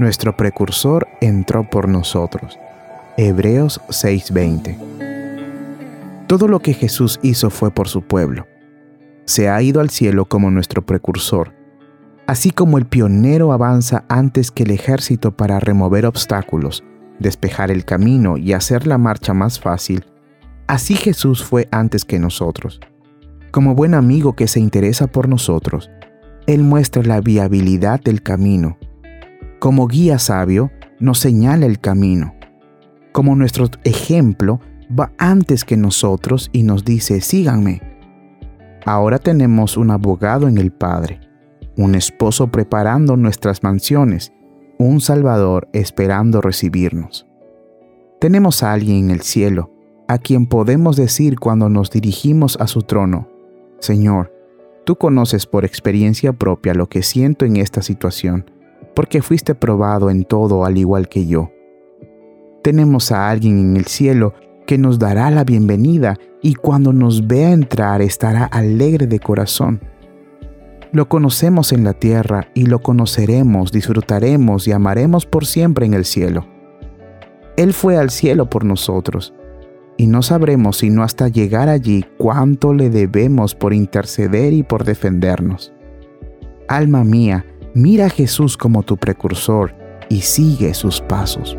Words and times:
nuestro 0.00 0.34
precursor 0.34 1.06
entró 1.20 1.68
por 1.68 1.86
nosotros. 1.86 2.58
Hebreos 3.18 3.82
6:20. 3.90 4.78
Todo 6.26 6.48
lo 6.48 6.60
que 6.60 6.72
Jesús 6.72 7.20
hizo 7.22 7.50
fue 7.50 7.70
por 7.70 7.86
su 7.86 8.00
pueblo. 8.00 8.46
Se 9.26 9.50
ha 9.50 9.60
ido 9.60 9.78
al 9.78 9.90
cielo 9.90 10.24
como 10.24 10.50
nuestro 10.50 10.80
precursor. 10.86 11.52
Así 12.26 12.50
como 12.50 12.78
el 12.78 12.86
pionero 12.86 13.52
avanza 13.52 14.04
antes 14.08 14.50
que 14.50 14.62
el 14.62 14.70
ejército 14.70 15.36
para 15.36 15.60
remover 15.60 16.06
obstáculos, 16.06 16.82
despejar 17.18 17.70
el 17.70 17.84
camino 17.84 18.38
y 18.38 18.54
hacer 18.54 18.86
la 18.86 18.96
marcha 18.96 19.34
más 19.34 19.60
fácil, 19.60 20.06
así 20.66 20.94
Jesús 20.94 21.44
fue 21.44 21.68
antes 21.72 22.06
que 22.06 22.18
nosotros. 22.18 22.80
Como 23.50 23.74
buen 23.74 23.92
amigo 23.92 24.34
que 24.34 24.48
se 24.48 24.60
interesa 24.60 25.08
por 25.08 25.28
nosotros, 25.28 25.90
Él 26.46 26.62
muestra 26.62 27.02
la 27.02 27.20
viabilidad 27.20 28.00
del 28.00 28.22
camino. 28.22 28.78
Como 29.60 29.88
guía 29.88 30.18
sabio, 30.18 30.72
nos 31.00 31.18
señala 31.18 31.66
el 31.66 31.80
camino. 31.80 32.34
Como 33.12 33.36
nuestro 33.36 33.66
ejemplo, 33.84 34.58
va 34.98 35.12
antes 35.18 35.66
que 35.66 35.76
nosotros 35.76 36.48
y 36.50 36.62
nos 36.62 36.82
dice, 36.82 37.20
síganme. 37.20 37.82
Ahora 38.86 39.18
tenemos 39.18 39.76
un 39.76 39.90
abogado 39.90 40.48
en 40.48 40.56
el 40.56 40.72
Padre, 40.72 41.20
un 41.76 41.94
esposo 41.94 42.50
preparando 42.50 43.18
nuestras 43.18 43.62
mansiones, 43.62 44.32
un 44.78 45.02
Salvador 45.02 45.68
esperando 45.74 46.40
recibirnos. 46.40 47.26
Tenemos 48.18 48.62
a 48.62 48.72
alguien 48.72 48.96
en 49.04 49.10
el 49.10 49.20
cielo, 49.20 49.74
a 50.08 50.16
quien 50.16 50.46
podemos 50.46 50.96
decir 50.96 51.38
cuando 51.38 51.68
nos 51.68 51.90
dirigimos 51.90 52.56
a 52.62 52.66
su 52.66 52.80
trono, 52.80 53.28
Señor, 53.78 54.32
tú 54.86 54.96
conoces 54.96 55.44
por 55.44 55.66
experiencia 55.66 56.32
propia 56.32 56.72
lo 56.72 56.88
que 56.88 57.02
siento 57.02 57.44
en 57.44 57.58
esta 57.58 57.82
situación, 57.82 58.50
porque 59.00 59.22
fuiste 59.22 59.54
probado 59.54 60.10
en 60.10 60.24
todo 60.24 60.66
al 60.66 60.76
igual 60.76 61.08
que 61.08 61.26
yo. 61.26 61.50
Tenemos 62.62 63.12
a 63.12 63.30
alguien 63.30 63.58
en 63.58 63.78
el 63.78 63.86
cielo 63.86 64.34
que 64.66 64.76
nos 64.76 64.98
dará 64.98 65.30
la 65.30 65.42
bienvenida 65.42 66.18
y 66.42 66.52
cuando 66.52 66.92
nos 66.92 67.26
vea 67.26 67.50
entrar 67.50 68.02
estará 68.02 68.44
alegre 68.44 69.06
de 69.06 69.18
corazón. 69.18 69.80
Lo 70.92 71.08
conocemos 71.08 71.72
en 71.72 71.82
la 71.82 71.94
tierra 71.94 72.48
y 72.52 72.66
lo 72.66 72.80
conoceremos, 72.80 73.72
disfrutaremos 73.72 74.68
y 74.68 74.72
amaremos 74.72 75.24
por 75.24 75.46
siempre 75.46 75.86
en 75.86 75.94
el 75.94 76.04
cielo. 76.04 76.46
Él 77.56 77.72
fue 77.72 77.96
al 77.96 78.10
cielo 78.10 78.50
por 78.50 78.66
nosotros 78.66 79.32
y 79.96 80.08
no 80.08 80.20
sabremos 80.20 80.76
sino 80.76 81.04
hasta 81.04 81.28
llegar 81.28 81.70
allí 81.70 82.04
cuánto 82.18 82.74
le 82.74 82.90
debemos 82.90 83.54
por 83.54 83.72
interceder 83.72 84.52
y 84.52 84.62
por 84.62 84.84
defendernos. 84.84 85.72
Alma 86.68 87.02
mía, 87.02 87.46
mira 87.74 88.06
a 88.06 88.10
Jesús 88.10 88.56
como 88.56 88.82
tu 88.82 88.96
precursor 88.96 89.74
y 90.08 90.22
sigue 90.22 90.74
sus 90.74 91.00
pasos. 91.00 91.56